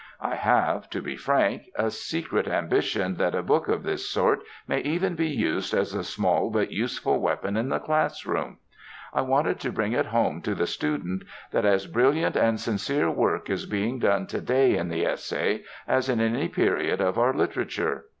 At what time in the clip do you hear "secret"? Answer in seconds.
1.91-2.47